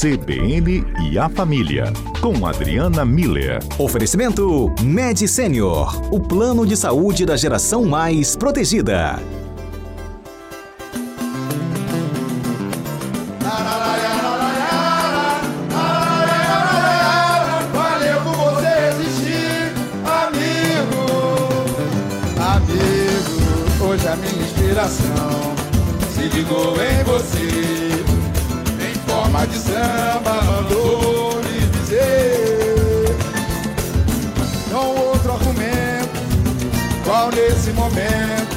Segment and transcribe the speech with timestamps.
[0.00, 3.58] CBN e a Família, com Adriana Miller.
[3.78, 9.20] Oferecimento Med Senior, o plano de saúde da geração mais protegida.
[37.10, 38.56] Qual nesse momento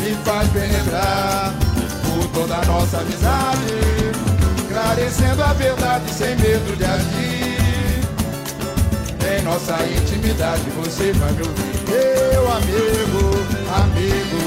[0.00, 1.52] me faz penetrar
[2.02, 3.74] por toda a nossa amizade,
[4.56, 7.58] esclarecendo a verdade sem medo de agir.
[9.20, 11.68] Em nossa intimidade você vai me ouvir.
[11.90, 13.36] Meu amigo,
[13.82, 14.40] amigo,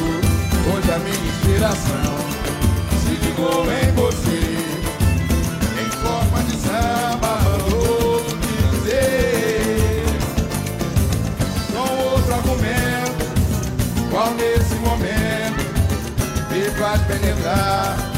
[0.73, 2.15] hoje a minha inspiração
[3.03, 4.41] se ligou em você.
[5.79, 7.00] Em forma de samba,
[14.41, 15.61] nesse momento
[16.51, 18.10] me faz penetrar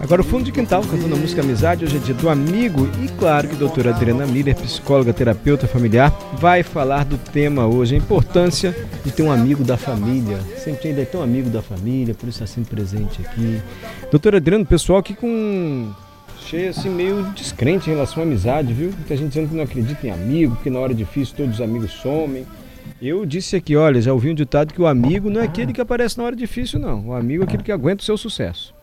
[0.00, 3.08] Agora o Fundo de Quintal, cantando a música Amizade, hoje é dia do amigo e
[3.18, 7.98] claro que a doutora Adriana Miller, psicóloga, terapeuta familiar, vai falar do tema hoje, a
[7.98, 10.38] importância de ter um amigo da família.
[10.56, 13.60] Sempre ainda é tão amigo da família, por isso está sempre presente aqui.
[14.10, 15.92] Doutora Adriana, o pessoal aqui com
[16.40, 18.90] cheio assim meio descrente em relação à amizade, viu?
[18.90, 21.90] Muita gente dizendo que não acredita em amigo, que na hora difícil todos os amigos
[21.92, 22.46] somem.
[23.02, 25.80] Eu disse aqui, olha, já ouvi um ditado que o amigo não é aquele que
[25.80, 27.08] aparece na hora difícil, não.
[27.08, 28.74] O amigo é aquele que aguenta o seu sucesso.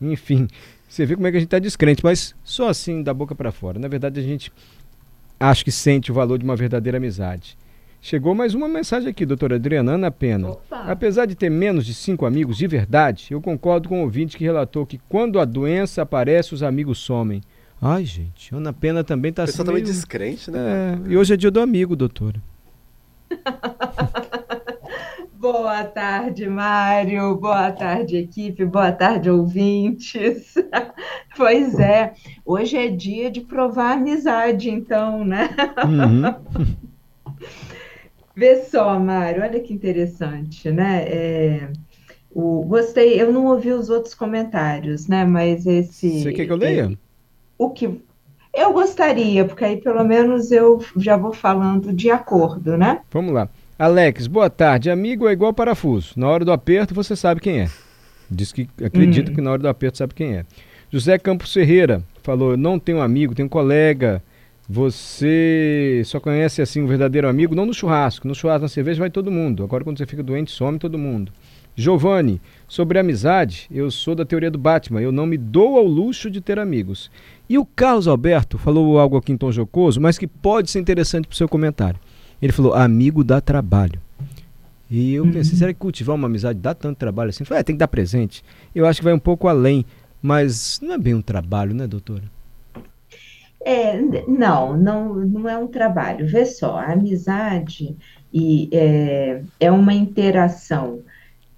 [0.00, 0.46] Enfim,
[0.88, 3.50] você vê como é que a gente está descrente, mas só assim, da boca para
[3.52, 3.78] fora.
[3.78, 4.52] Na verdade, a gente
[5.40, 7.56] acho que sente o valor de uma verdadeira amizade.
[8.00, 10.50] Chegou mais uma mensagem aqui, doutora Adriana Ana Pena.
[10.50, 10.82] Opa.
[10.82, 14.44] Apesar de ter menos de cinco amigos de verdade, eu concordo com o ouvinte que
[14.44, 17.40] relatou que quando a doença aparece, os amigos somem.
[17.82, 19.58] Ai, gente, Ana Pena também está O assim.
[19.58, 20.98] também meio- descrente, né?
[21.06, 22.40] É, e hoje é dia do amigo, doutora.
[25.38, 27.36] Boa tarde, Mário.
[27.36, 28.64] Boa tarde, equipe.
[28.64, 30.54] Boa tarde, ouvintes.
[31.36, 32.14] Pois é,
[32.46, 35.50] hoje é dia de provar amizade, então, né?
[35.84, 36.76] Uhum.
[38.34, 41.04] Vê só, Mário, olha que interessante, né?
[41.06, 41.68] É,
[42.30, 45.26] o, gostei, eu não ouvi os outros comentários, né?
[45.26, 46.22] Mas esse.
[46.22, 46.98] Você quer que eu leia?
[47.58, 48.00] O que
[48.54, 53.02] eu gostaria, porque aí pelo menos eu já vou falando de acordo, né?
[53.10, 53.46] Vamos lá.
[53.78, 54.90] Alex, boa tarde.
[54.90, 56.14] Amigo é igual parafuso.
[56.16, 57.70] Na hora do aperto você sabe quem é.
[58.30, 59.34] Diz que acredita Hum.
[59.34, 60.46] que na hora do aperto sabe quem é.
[60.90, 64.22] José Campos Ferreira falou: "Eu não tenho amigo, tenho colega.
[64.66, 68.26] Você só conhece assim um verdadeiro amigo não no churrasco.
[68.26, 69.62] No churrasco, na cerveja vai todo mundo.
[69.62, 71.30] Agora quando você fica doente, some todo mundo."
[71.78, 75.02] Giovanni, sobre amizade, eu sou da teoria do Batman.
[75.02, 77.10] Eu não me dou ao luxo de ter amigos.
[77.46, 81.26] E o Carlos Alberto falou algo aqui em tom jocoso, mas que pode ser interessante
[81.28, 82.00] para o seu comentário.
[82.40, 84.00] Ele falou, amigo dá trabalho.
[84.90, 87.42] E eu pensei, será que cultivar uma amizade dá tanto trabalho assim?
[87.42, 88.44] Eu Falei, é, tem que dar presente.
[88.74, 89.84] Eu acho que vai um pouco além,
[90.22, 92.22] mas não é bem um trabalho, né, doutora?
[93.64, 96.24] É, não, não, não é um trabalho.
[96.26, 97.96] Vê só, a amizade
[98.32, 101.00] e, é, é uma interação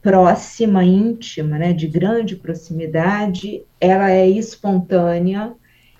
[0.00, 5.52] próxima, íntima, né, de grande proximidade, ela é espontânea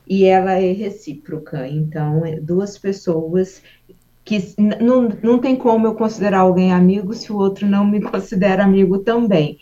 [0.06, 1.69] e ela é recíproca.
[1.69, 3.62] Então, é duas pessoas
[4.28, 8.62] que não, não tem como eu considerar alguém amigo se o outro não me considera
[8.62, 9.59] amigo também.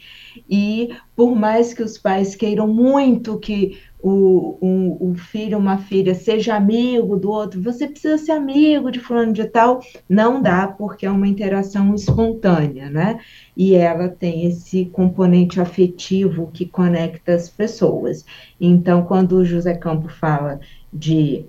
[0.51, 6.17] E por mais que os pais queiram muito que o, um, o filho, uma filha,
[6.17, 11.07] seja amigo do outro, você precisa ser amigo de fulano de tal, não dá, porque
[11.07, 13.21] é uma interação espontânea, né?
[13.57, 18.25] E ela tem esse componente afetivo que conecta as pessoas.
[18.61, 20.59] Então, quando o José Campo fala
[20.93, 21.47] de,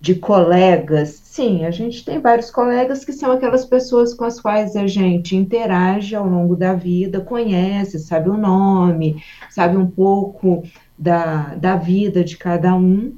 [0.00, 4.76] de, colegas, sim, a gente tem vários colegas que são aquelas pessoas com as quais
[4.76, 10.62] a gente interage ao longo da vida, conhece, sabe o nome, sabe um pouco
[10.96, 13.16] da, da vida de cada um,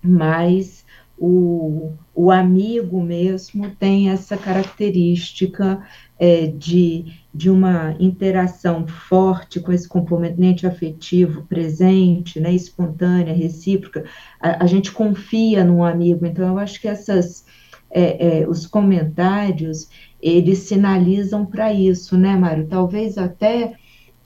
[0.00, 0.84] mas
[1.18, 5.82] o, o amigo mesmo tem essa característica
[6.18, 14.04] é, de, de uma interação forte com esse componente afetivo presente, né, espontânea, recíproca.
[14.40, 17.44] A, a gente confia num amigo, então eu acho que essas
[17.90, 19.88] é, é, os comentários
[20.20, 22.66] eles sinalizam para isso, né, Mário?
[22.66, 23.74] Talvez até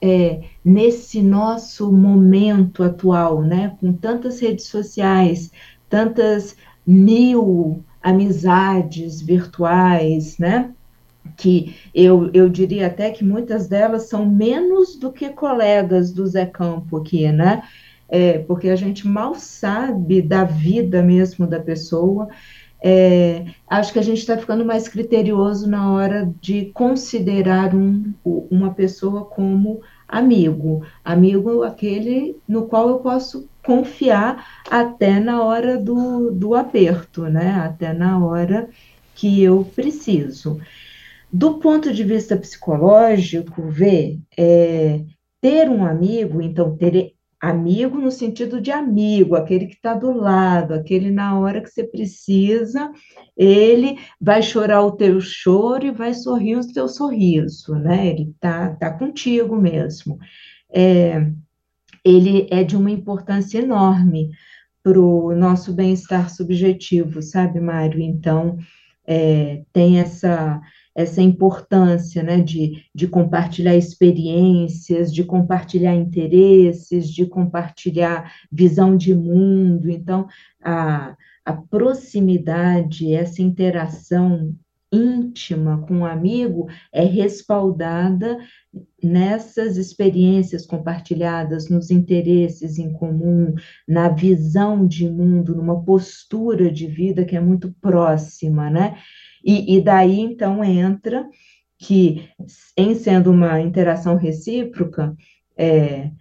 [0.01, 5.51] é, nesse nosso momento atual, né, com tantas redes sociais,
[5.89, 6.55] tantas
[6.85, 10.73] mil amizades virtuais, né?
[11.37, 16.45] Que eu, eu diria até que muitas delas são menos do que colegas do Zé
[16.45, 17.63] Campo aqui, né?
[18.07, 22.27] É, porque a gente mal sabe da vida mesmo da pessoa.
[22.81, 28.73] É, acho que a gente está ficando mais criterioso na hora de considerar um, uma
[28.73, 30.85] pessoa como amigo.
[31.03, 37.51] Amigo aquele no qual eu posso confiar até na hora do, do aperto, né?
[37.51, 38.69] Até na hora
[39.13, 40.59] que eu preciso.
[41.31, 45.03] Do ponto de vista psicológico, ver, é,
[45.39, 50.73] ter um amigo, então ter amigo no sentido de amigo, aquele que está do lado,
[50.73, 52.91] aquele na hora que você precisa,
[53.37, 58.07] ele vai chorar o teu choro e vai sorrir o teu sorriso, né?
[58.07, 60.17] Ele tá, tá contigo mesmo.
[60.69, 61.31] É,
[62.03, 64.31] ele é de uma importância enorme
[64.83, 68.01] para o nosso bem-estar subjetivo, sabe, Mário?
[68.01, 68.57] Então,
[69.05, 70.61] é, tem essa
[70.95, 79.89] essa importância né, de, de compartilhar experiências, de compartilhar interesses, de compartilhar visão de mundo.
[79.89, 80.27] Então,
[80.63, 81.15] a,
[81.45, 84.55] a proximidade, essa interação
[84.91, 88.39] íntima com o um amigo é respaldada
[89.01, 93.53] nessas experiências compartilhadas, nos interesses em comum,
[93.87, 98.97] na visão de mundo, numa postura de vida que é muito próxima, né?
[99.43, 101.27] E, e daí, então, entra
[101.77, 102.29] que,
[102.75, 105.15] em sendo uma interação recíproca,
[105.57, 106.11] é,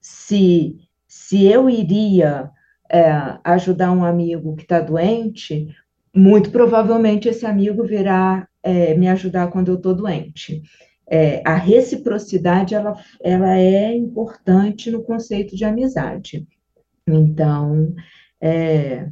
[0.00, 0.76] se,
[1.06, 2.50] se eu iria
[2.90, 3.10] é,
[3.44, 5.68] ajudar um amigo que está doente,
[6.14, 10.62] muito provavelmente esse amigo virá é, me ajudar quando eu estou doente.
[11.08, 16.46] É, a reciprocidade ela, ela é importante no conceito de amizade.
[17.06, 17.94] Então,
[18.40, 19.08] é,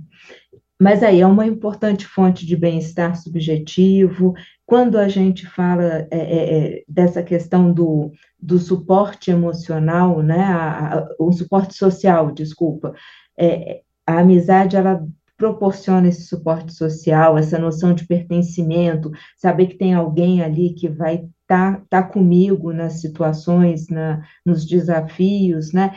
[0.85, 4.35] mas aí é uma importante fonte de bem-estar subjetivo.
[4.67, 10.99] Quando a gente fala é, é, é dessa questão do, do suporte emocional, né, a,
[10.99, 12.93] a, o suporte social, desculpa,
[13.39, 15.03] é, a amizade ela
[15.39, 21.15] proporciona esse suporte social, essa noção de pertencimento, saber que tem alguém ali que vai
[21.15, 25.95] estar tá, tá comigo nas situações, na, nos desafios, né?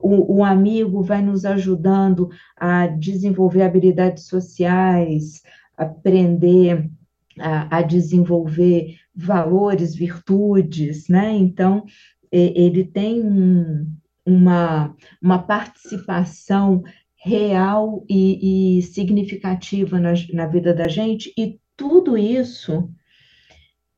[0.00, 5.42] O, o amigo vai nos ajudando a desenvolver habilidades sociais,
[5.76, 6.90] aprender
[7.38, 11.32] a, a desenvolver valores, virtudes, né?
[11.32, 11.84] Então,
[12.32, 13.86] ele tem um,
[14.24, 16.82] uma, uma participação
[17.16, 22.88] real e, e significativa na, na, vida da gente, e tudo isso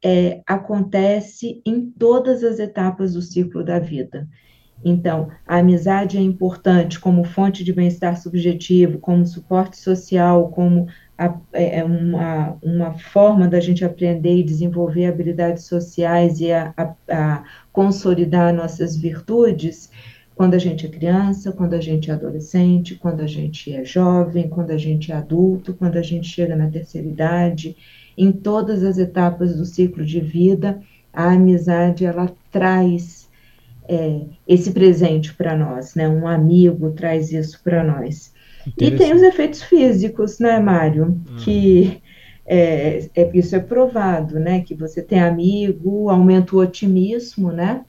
[0.03, 4.29] é, acontece em todas as etapas do ciclo da vida.
[4.85, 11.35] Então, a amizade é importante como fonte de bem-estar subjetivo, como suporte social, como a,
[11.53, 16.95] é, é uma, uma forma da gente aprender e desenvolver habilidades sociais e a, a,
[17.09, 19.91] a consolidar nossas virtudes
[20.35, 24.49] quando a gente é criança, quando a gente é adolescente, quando a gente é jovem,
[24.49, 27.77] quando a gente é adulto, quando a gente chega na terceira idade,
[28.17, 30.81] em todas as etapas do ciclo de vida,
[31.13, 33.22] a amizade ela traz
[33.89, 36.09] é, esse presente para nós, né?
[36.09, 38.33] Um amigo traz isso para nós.
[38.79, 41.07] E tem os efeitos físicos, né, Mário?
[41.07, 41.37] Hum.
[41.39, 42.01] Que
[42.47, 44.61] é, é, isso é provado, né?
[44.61, 47.85] Que você tem amigo, aumenta o otimismo, né?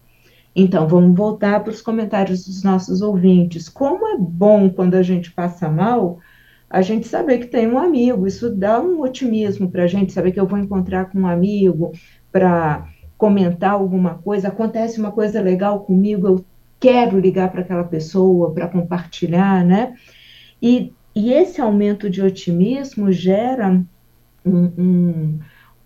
[0.56, 3.68] Então, vamos voltar para os comentários dos nossos ouvintes.
[3.68, 6.20] Como é bom quando a gente passa mal,
[6.70, 10.32] a gente saber que tem um amigo, isso dá um otimismo para a gente, saber
[10.32, 11.92] que eu vou encontrar com um amigo
[12.32, 12.88] para
[13.24, 16.46] comentar alguma coisa, acontece uma coisa legal comigo, eu
[16.78, 19.94] quero ligar para aquela pessoa para compartilhar, né?
[20.62, 23.82] E, e esse aumento de otimismo gera
[24.46, 25.40] um, um,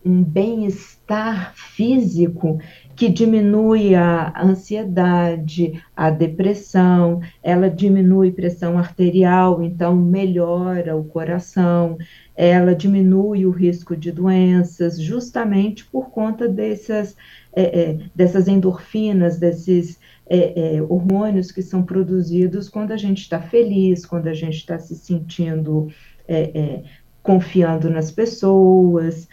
[0.04, 2.60] um bem-estar físico
[2.96, 12.00] que diminui a ansiedade, a depressão, ela diminui pressão arterial, então melhora o coração,
[12.38, 17.16] ela diminui o risco de doenças, justamente por conta dessas,
[17.52, 23.42] é, é, dessas endorfinas, desses é, é hormônios que são produzidos quando a gente está
[23.42, 25.88] feliz, quando a gente está se sentindo
[26.28, 26.84] é, é,
[27.24, 29.28] confiando nas pessoas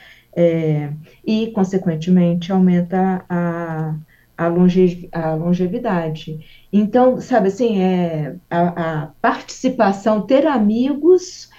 [1.25, 3.95] e, consequentemente, aumenta a,
[4.37, 6.41] a, longe, a longevidade.
[6.73, 11.51] Então, sabe assim, é, a, a participação, ter amigos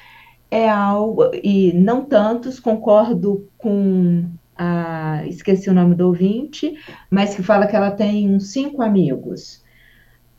[0.49, 4.25] é algo, e não tantos, concordo com
[4.57, 6.75] a, esqueci o nome do ouvinte,
[7.09, 9.63] mas que fala que ela tem uns cinco amigos.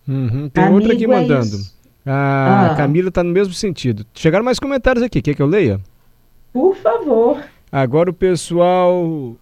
[0.09, 1.57] Uhum, tem Amigo outra aqui mandando.
[2.05, 2.75] A ah.
[2.77, 4.07] Camila está no mesmo sentido.
[4.15, 5.21] Chegaram mais comentários aqui.
[5.21, 5.81] Quer que eu leia?
[6.53, 7.43] Por favor.
[7.71, 9.37] Agora o pessoal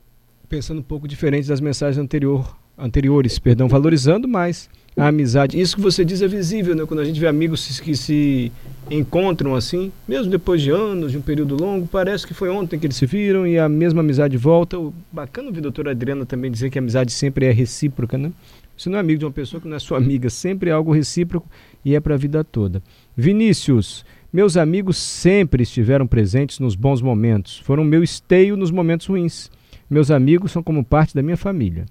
[0.49, 5.61] pensando um pouco diferente das mensagens anterior, anteriores, perdão, valorizando mais a amizade.
[5.61, 6.85] Isso que você diz é visível, né?
[6.87, 8.53] Quando a gente vê amigos que se
[8.91, 12.87] encontram assim, mesmo depois de anos, de um período longo, parece que foi ontem que
[12.87, 14.79] eles se viram e a mesma amizade volta.
[14.79, 18.33] O bacana ouvir a doutora Adriana também dizer que a amizade sempre é recíproca, né?
[18.77, 20.93] Você não é amigo de uma pessoa que não é sua amiga, sempre é algo
[20.93, 21.49] recíproco
[21.85, 22.83] e é para a vida toda.
[23.17, 29.51] Vinícius, meus amigos sempre estiveram presentes nos bons momentos, foram meu esteio nos momentos ruins.
[29.89, 31.85] Meus amigos são como parte da minha família.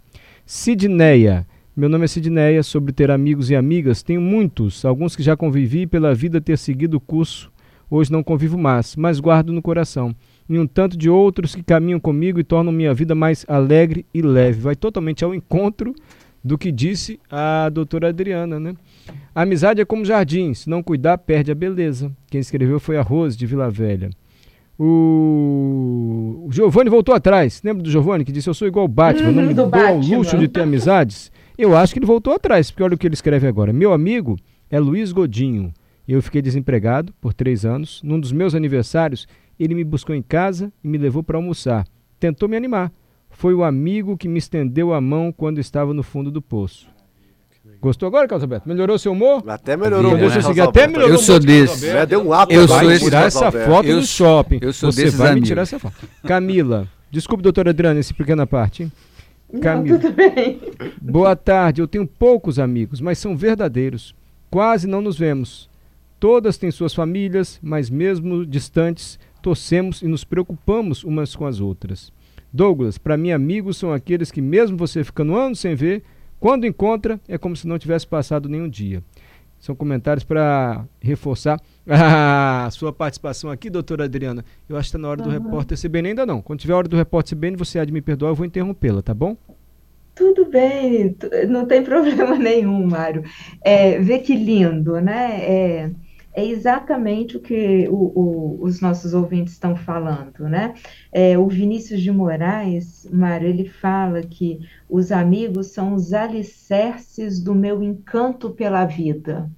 [0.45, 5.37] Sidneia, meu nome é Sidneia, sobre ter amigos e amigas, tenho muitos, alguns que já
[5.37, 7.49] convivi pela vida ter seguido o curso,
[7.89, 10.13] hoje não convivo mais, mas guardo no coração.
[10.49, 14.21] E um tanto de outros que caminham comigo e tornam minha vida mais alegre e
[14.21, 14.59] leve.
[14.59, 15.95] Vai totalmente ao encontro
[16.43, 18.75] do que disse a doutora Adriana, né?
[19.33, 22.11] A amizade é como jardim, se não cuidar, perde a beleza.
[22.29, 24.09] Quem escreveu foi a Rose de Vila Velha.
[24.77, 27.61] O, o Giovanni voltou atrás.
[27.63, 30.37] Lembra do Giovanni que disse: Eu sou igual Batman, uhum, não me dou ao luxo
[30.37, 31.31] de ter amizades?
[31.57, 33.71] Eu acho que ele voltou atrás, porque olha o que ele escreve agora.
[33.71, 34.37] Meu amigo
[34.69, 35.71] é Luiz Godinho.
[36.07, 38.01] Eu fiquei desempregado por três anos.
[38.03, 39.27] Num dos meus aniversários,
[39.59, 41.85] ele me buscou em casa e me levou para almoçar.
[42.19, 42.91] Tentou me animar
[43.33, 46.92] foi o amigo que me estendeu a mão quando estava no fundo do poço.
[47.83, 48.69] Gostou agora, Carlos Alberto?
[48.69, 49.43] Melhorou seu humor?
[49.45, 50.15] Até melhorou.
[50.15, 50.41] Né?
[50.41, 51.89] Seguir, até melhorou eu sou desse.
[51.89, 52.53] É, deu um ato.
[52.53, 53.03] Eu sou esse.
[53.03, 54.59] tirar essa foto eu, no shopping.
[54.61, 55.41] Eu sou Você vai amigos.
[55.41, 55.93] me tirar essa foto.
[56.25, 56.87] Camila.
[57.11, 58.89] Desculpe, doutora Adriana, essa pequena parte.
[59.61, 59.97] Camila.
[59.97, 60.61] Não, tudo bem.
[61.01, 61.81] Boa tarde.
[61.81, 64.15] Eu tenho poucos amigos, mas são verdadeiros.
[64.49, 65.69] Quase não nos vemos.
[66.21, 72.13] Todas têm suas famílias, mas mesmo distantes, torcemos e nos preocupamos umas com as outras.
[72.51, 76.01] Douglas, para mim, amigos são aqueles que, mesmo você ficando anos sem ver,
[76.43, 79.01] quando encontra, é como se não tivesse passado nenhum dia.
[79.61, 81.57] São comentários para reforçar
[81.87, 84.43] a sua participação aqui, doutora Adriana.
[84.67, 85.29] Eu acho que está na hora uhum.
[85.29, 86.41] do repórter CBN ainda não.
[86.41, 89.01] Quando tiver a hora do repórter CBN, você há de me perdoar, eu vou interrompê-la,
[89.01, 89.37] tá bom?
[90.13, 91.15] Tudo bem,
[91.47, 93.23] não tem problema nenhum, Mário.
[93.61, 95.45] É, vê que lindo, né?
[95.45, 95.91] É,
[96.33, 100.73] é exatamente o que o, o, os nossos ouvintes estão falando, né?
[101.11, 104.59] É, o Vinícius de Moraes, Mário, ele fala que
[104.89, 109.49] os amigos são os alicerces do meu encanto pela vida.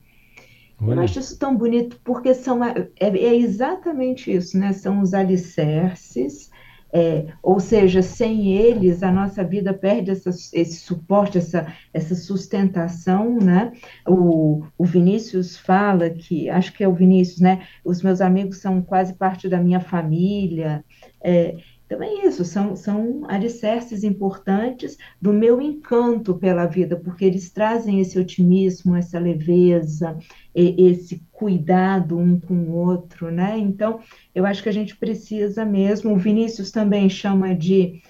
[0.82, 0.96] Olha.
[0.96, 4.74] Eu acho isso tão bonito, porque são, é, é exatamente isso, né?
[4.74, 6.52] São os alicerces
[6.98, 13.38] é, ou seja, sem eles a nossa vida perde essa, esse suporte, essa, essa sustentação,
[13.38, 13.74] né?
[14.08, 17.68] O, o Vinícius fala que, acho que é o Vinícius, né?
[17.84, 20.86] Os meus amigos são quase parte da minha família.
[21.22, 27.52] É, então é isso, são, são alicerces importantes do meu encanto pela vida, porque eles
[27.52, 30.18] trazem esse otimismo, essa leveza,
[30.54, 33.58] esse cuidado um com o outro, né?
[33.58, 34.00] Então,
[34.34, 38.02] eu acho que a gente precisa mesmo, o Vinícius também chama de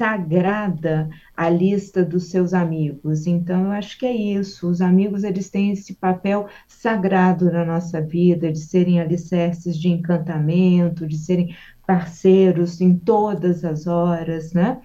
[0.00, 3.26] sagrada a lista dos seus amigos.
[3.26, 4.66] Então, eu acho que é isso.
[4.66, 11.06] Os amigos, eles têm esse papel sagrado na nossa vida, de serem alicerces de encantamento,
[11.06, 11.54] de serem
[11.86, 14.80] parceiros em todas as horas, né?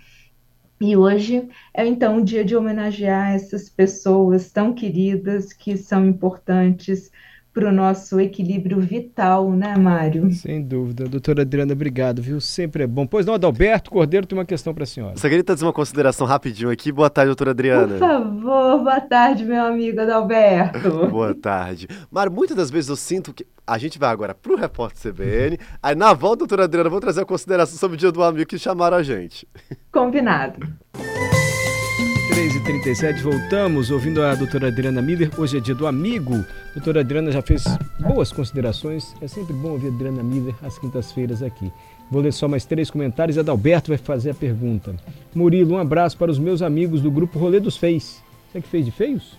[0.82, 7.10] E hoje é então um dia de homenagear essas pessoas tão queridas que são importantes
[7.56, 10.30] para o nosso equilíbrio vital, né, Mário?
[10.34, 11.06] Sem dúvida.
[11.06, 12.42] Doutora Adriana, obrigado, viu?
[12.42, 13.08] Sempre é bom.
[13.08, 15.16] Pois não, Adalberto Cordeiro tem uma questão para a senhora.
[15.16, 16.92] Só queria fazer uma consideração rapidinho aqui.
[16.92, 17.88] Boa tarde, doutora Adriana.
[17.88, 21.08] Por favor, boa tarde, meu amigo Adalberto.
[21.08, 21.88] boa tarde.
[22.12, 25.58] Mário, muitas das vezes eu sinto que a gente vai agora para o Repórter CBN,
[25.82, 28.60] aí na volta, doutora Adriana, vou trazer a consideração sobre o dia do amigo que
[28.60, 29.48] chamaram a gente.
[29.94, 30.68] Combinado.
[32.30, 35.30] 3h37, voltamos ouvindo a doutora Adriana Miller.
[35.38, 36.34] Hoje é dia do amigo.
[36.72, 37.64] A doutora Adriana já fez
[38.00, 39.14] boas considerações.
[39.22, 41.72] É sempre bom ouvir a Adriana Miller às quintas-feiras aqui.
[42.10, 43.38] Vou ler só mais três comentários.
[43.38, 44.96] Adalberto vai fazer a pergunta.
[45.34, 48.24] Murilo, um abraço para os meus amigos do grupo Rolê dos Feis.
[48.52, 49.38] Você que fez de feios?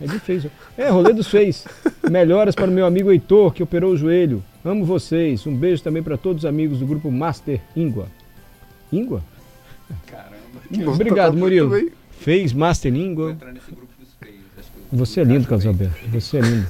[0.00, 0.46] É de feios.
[0.78, 1.66] É, Rolê dos Feis.
[2.08, 4.42] Melhoras para o meu amigo Heitor, que operou o joelho.
[4.64, 5.46] Amo vocês.
[5.46, 8.06] Um beijo também para todos os amigos do grupo Master Ingua.
[8.92, 9.22] Ingua?
[10.06, 10.92] Caramba.
[10.92, 13.36] Obrigado, Murilo fez Master Língua.
[14.92, 16.08] Você é lindo, Carlos Alberto.
[16.10, 16.66] Você é lindo.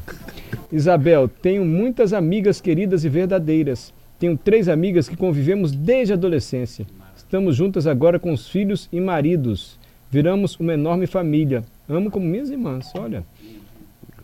[0.73, 3.92] Isabel, tenho muitas amigas queridas e verdadeiras.
[4.19, 6.87] Tenho três amigas que convivemos desde a adolescência.
[7.16, 9.78] Estamos juntas agora com os filhos e maridos.
[10.11, 11.64] Viramos uma enorme família.
[11.88, 13.25] Amo como minhas irmãs, olha.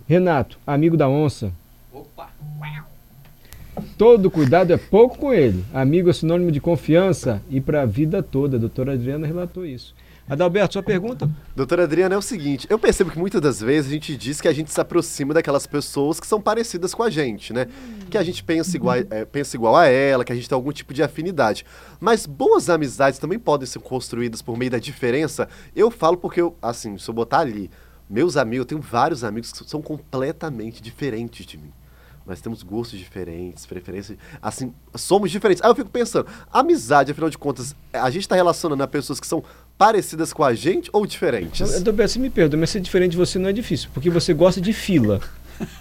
[0.06, 1.52] Renato, amigo da onça.
[1.92, 2.30] Opa!
[3.98, 5.64] Todo cuidado é pouco com ele.
[5.72, 8.56] Amigo é sinônimo de confiança e para a vida toda.
[8.56, 9.94] A doutora Adriana relatou isso.
[10.28, 11.30] Adalberto, sua pergunta?
[11.54, 14.48] Doutora Adriana, é o seguinte, eu percebo que muitas das vezes a gente diz que
[14.48, 17.68] a gente se aproxima daquelas pessoas que são parecidas com a gente, né?
[18.10, 20.72] Que a gente pensa igual, é, pensa igual a ela, que a gente tem algum
[20.72, 21.64] tipo de afinidade.
[22.00, 25.48] Mas boas amizades também podem ser construídas por meio da diferença.
[25.76, 27.70] Eu falo porque, eu, assim, se eu botar ali,
[28.10, 31.72] meus amigos, eu tenho vários amigos que são completamente diferentes de mim.
[32.26, 34.18] Nós temos gostos diferentes, preferências.
[34.42, 35.62] Assim, somos diferentes.
[35.62, 39.26] Aí eu fico pensando, amizade, afinal de contas, a gente está relacionando a pessoas que
[39.26, 39.44] são
[39.78, 41.74] parecidas com a gente ou diferentes?
[41.76, 44.60] Então, você me perdoa, mas ser diferente de você não é difícil, porque você gosta
[44.60, 45.20] de fila.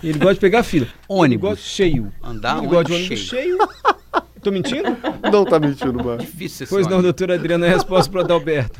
[0.04, 0.88] Ele gosta de pegar fila.
[1.08, 1.50] Ônibus.
[1.50, 2.14] Ele gosta cheio.
[2.24, 3.58] Andar Ele ônibus gosta de ônibus cheio.
[4.42, 4.96] Tô mentindo?
[5.32, 6.20] Não tá mentindo, mano.
[6.20, 8.80] Difícil esse Pois não, doutora Adriana, a resposta para o Adalberto.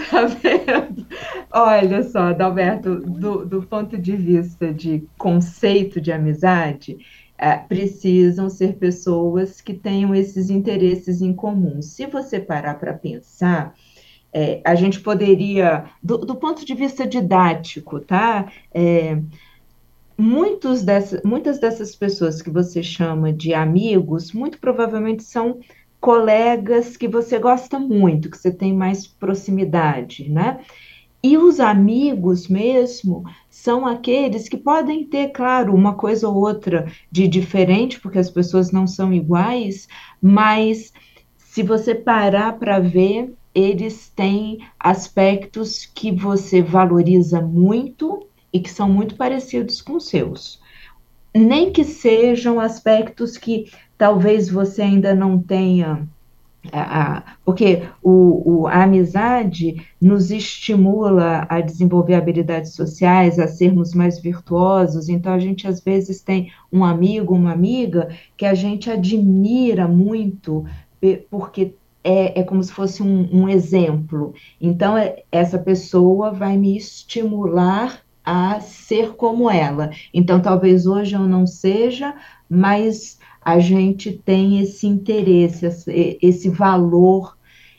[0.10, 1.06] Tá vendo?
[1.52, 6.98] Olha só, Adalberto, do, do ponto de vista de conceito de amizade,
[7.38, 11.82] eh, precisam ser pessoas que tenham esses interesses em comum.
[11.82, 13.74] Se você parar para pensar,
[14.32, 18.50] eh, a gente poderia, do, do ponto de vista didático, tá?
[18.72, 19.20] Eh,
[20.16, 25.60] muitos dessa, muitas dessas pessoas que você chama de amigos, muito provavelmente são
[26.00, 30.60] colegas que você gosta muito, que você tem mais proximidade, né?
[31.22, 37.28] E os amigos mesmo são aqueles que podem ter, claro, uma coisa ou outra de
[37.28, 39.86] diferente, porque as pessoas não são iguais,
[40.20, 40.94] mas
[41.36, 48.88] se você parar para ver, eles têm aspectos que você valoriza muito e que são
[48.88, 50.58] muito parecidos com os seus.
[51.34, 56.08] Nem que sejam aspectos que talvez você ainda não tenha.
[57.44, 65.08] porque o, o- a amizade nos estimula a desenvolver habilidades sociais, a sermos mais virtuosos.
[65.08, 70.64] Então, a gente às vezes tem um amigo, uma amiga que a gente admira muito,
[71.30, 74.32] porque é, é como se fosse um, um exemplo.
[74.60, 79.90] Então, é- essa pessoa vai me estimular a ser como ela.
[80.12, 82.14] Então, talvez hoje eu não seja,
[82.48, 85.66] mas a gente tem esse interesse,
[86.20, 87.36] esse, valor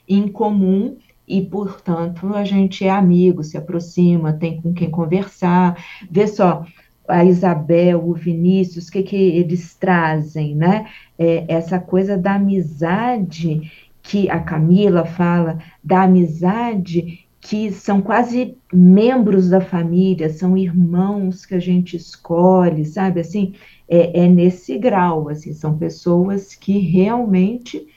[0.08, 5.78] em comum e, portanto, a gente é amigo, se aproxima, tem com quem conversar.
[6.10, 6.66] Vê só,
[7.08, 10.88] a Isabel, o Vinícius, o que, que eles trazem, né?
[11.18, 19.50] É, essa coisa da amizade que a Camila fala, da amizade que são quase membros
[19.50, 23.20] da família, são irmãos que a gente escolhe, sabe?
[23.20, 23.56] Assim,
[23.90, 27.88] é, é nesse grau, assim, são pessoas que realmente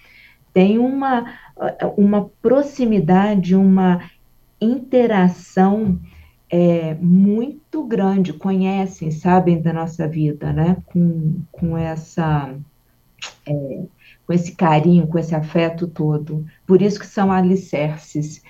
[0.52, 1.34] têm uma,
[1.96, 4.10] uma proximidade, uma
[4.60, 6.00] interação
[6.50, 10.78] é, muito grande, conhecem, sabem da nossa vida, né?
[10.86, 12.54] Com, com essa.
[13.46, 13.84] é,
[14.26, 16.46] com esse carinho, com esse afeto todo.
[16.66, 18.42] Por isso que são alicerces.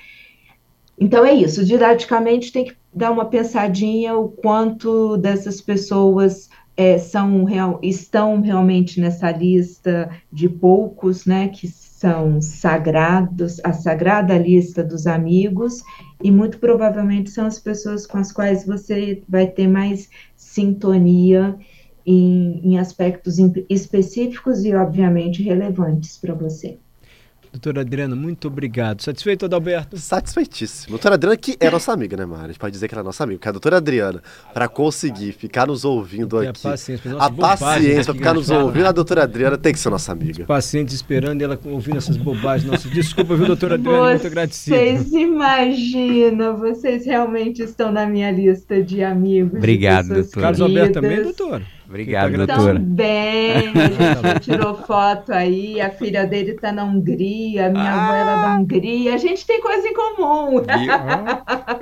[0.99, 7.45] Então é isso, didaticamente tem que dar uma pensadinha o quanto dessas pessoas é, são
[7.45, 15.07] real, estão realmente nessa lista de poucos, né, que são sagrados, a sagrada lista dos
[15.07, 15.83] amigos,
[16.23, 21.57] e muito provavelmente são as pessoas com as quais você vai ter mais sintonia
[22.07, 23.37] em, em aspectos
[23.69, 26.79] específicos e, obviamente, relevantes para você.
[27.55, 29.01] Doutora Adriana, muito obrigado.
[29.01, 29.97] Satisfeito, Adalberto?
[29.97, 30.91] Satisfeitíssimo.
[30.91, 32.47] Doutora Adriana, que é nossa amiga, né, Mara?
[32.47, 33.39] A gente pode dizer que ela é nossa amiga.
[33.39, 34.21] Porque a doutora Adriana,
[34.53, 38.19] para conseguir ficar nos ouvindo Tem a aqui, paciência, a bobagem paciência aqui para que
[38.19, 40.45] ficar nos ouvindo, a doutora Adriana tem que ser nossa amiga.
[40.47, 42.69] Pacientes esperando e ela ouvindo essas bobagens.
[42.69, 44.11] Nossa, desculpa, viu, doutora Adriana?
[44.11, 44.77] Muito agradecido.
[44.77, 49.53] Vocês imaginam, vocês realmente estão na minha lista de amigos.
[49.53, 50.43] de Obrigado, pessoas doutora.
[50.43, 51.74] Carlos Alberto também, queridas.
[51.95, 52.75] Obrigado, Tá doutora.
[52.75, 57.93] Também, a gente já tirou foto aí, a filha dele está na Hungria, a minha
[57.93, 60.59] avó era da Hungria, a gente tem coisa em comum.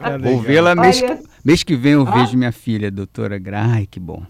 [0.04, 0.40] É Vou legal.
[0.40, 1.02] vê-la mês,
[1.42, 3.64] mês que vem eu vejo minha filha, doutora Gra.
[3.64, 4.22] Ai, que bom.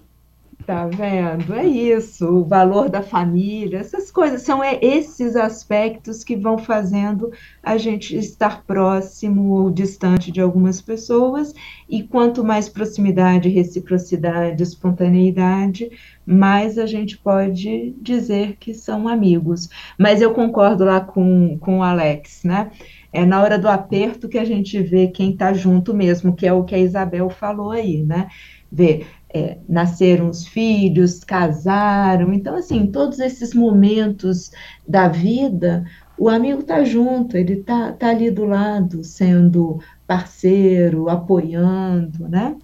[0.64, 1.54] Tá vendo?
[1.54, 7.32] É isso, o valor da família, essas coisas, são é, esses aspectos que vão fazendo
[7.60, 11.52] a gente estar próximo ou distante de algumas pessoas,
[11.88, 15.90] e quanto mais proximidade, reciprocidade, espontaneidade,
[16.24, 19.68] mais a gente pode dizer que são amigos.
[19.98, 22.70] Mas eu concordo lá com, com o Alex, né?
[23.12, 26.52] É na hora do aperto que a gente vê quem está junto mesmo, que é
[26.52, 28.28] o que a Isabel falou aí, né?
[28.70, 32.32] Vê, é, nasceram os filhos, casaram.
[32.32, 34.50] Então, assim, todos esses momentos
[34.86, 35.84] da vida,
[36.18, 42.56] o amigo está junto, ele está tá ali do lado, sendo parceiro, apoiando, né?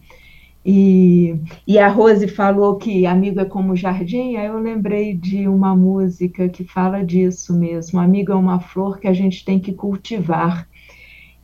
[0.65, 5.75] E, e a Rose falou que amigo é como jardim, aí eu lembrei de uma
[5.75, 7.99] música que fala disso mesmo.
[7.99, 10.69] Amigo é uma flor que a gente tem que cultivar.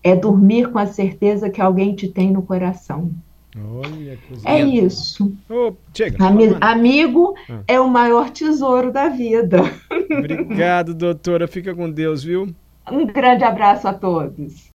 [0.03, 3.13] é dormir com a certeza que alguém te tem no coração.
[3.57, 4.87] Olha, coisa É linda.
[4.87, 5.33] isso.
[5.49, 6.17] Ô, chega.
[6.25, 6.67] Ami- Amanda.
[6.67, 7.61] amigo Ah.
[7.69, 9.61] é o maior tesouro da vida.
[10.19, 11.47] Obrigado, doutora.
[11.47, 12.49] Fica com Deus, viu?
[12.91, 14.73] Um grande abraço a todos.